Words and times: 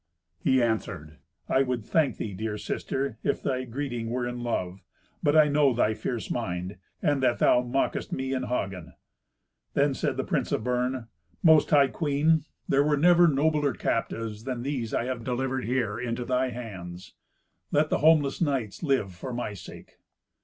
He 0.39 0.63
answered, 0.63 1.19
"I 1.47 1.61
would 1.61 1.85
thank 1.85 2.17
thee, 2.17 2.33
dear 2.33 2.57
sister, 2.57 3.19
if 3.21 3.43
thy 3.43 3.65
greeting 3.65 4.09
were 4.09 4.25
in 4.27 4.41
love. 4.41 4.81
But 5.21 5.37
I 5.37 5.47
know 5.47 5.73
thy 5.75 5.93
fierce 5.93 6.31
mind, 6.31 6.79
and 7.03 7.21
that 7.21 7.37
thou 7.37 7.61
mockest 7.61 8.11
me 8.11 8.33
and 8.33 8.45
Hagen." 8.47 8.93
Then 9.75 9.93
said 9.93 10.17
the 10.17 10.23
prince 10.23 10.51
of 10.51 10.63
Bern, 10.63 11.07
"Most 11.43 11.69
high 11.69 11.85
queen, 11.89 12.45
there 12.67 12.83
were 12.83 12.97
never 12.97 13.27
nobler 13.27 13.73
captives 13.73 14.43
than 14.45 14.63
these 14.63 14.91
I 14.91 15.05
have 15.05 15.23
delivered 15.23 15.65
here 15.65 15.99
into 15.99 16.25
thy 16.25 16.49
hands. 16.49 17.13
Let 17.71 17.91
the 17.91 17.99
homeless 17.99 18.41
knights 18.41 18.81
live 18.81 19.13
for 19.13 19.31
my 19.33 19.53
sake." 19.53 19.97